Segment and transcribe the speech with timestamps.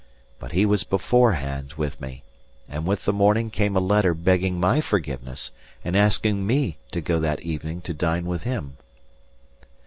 [0.39, 2.23] But he was beforehand with me,
[2.67, 5.51] and with the morning came a letter begging my forgiveness
[5.85, 8.77] and asking me to go that evening to dine with him.